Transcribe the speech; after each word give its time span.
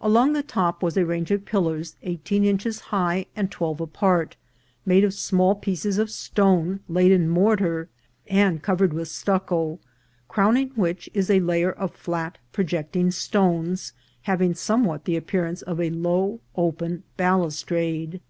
Along 0.00 0.32
the 0.32 0.42
top 0.42 0.82
was 0.82 0.96
a 0.96 1.04
range 1.04 1.30
of 1.30 1.44
pillars 1.44 1.94
eighteen 2.02 2.46
inches 2.46 2.80
high 2.80 3.26
and 3.36 3.50
twelve 3.50 3.78
apart, 3.82 4.34
made 4.86 5.04
of 5.04 5.12
small 5.12 5.54
pieces 5.54 5.98
of 5.98 6.10
stone 6.10 6.80
laid 6.88 7.12
in 7.12 7.28
mortar, 7.28 7.90
and 8.26 8.62
covered 8.62 8.94
with 8.94 9.08
stucco, 9.08 9.78
crowning 10.28 10.70
which 10.76 11.10
is 11.12 11.28
a 11.28 11.40
layer 11.40 11.72
of 11.72 11.92
flat 11.94 12.38
projecting 12.54 13.10
stones, 13.10 13.92
having 14.22 14.54
some 14.54 14.82
what 14.86 15.04
the 15.04 15.14
appearance 15.18 15.60
of 15.60 15.78
a 15.78 15.90
low 15.90 16.40
open 16.56 17.02
balustrade. 17.18 18.22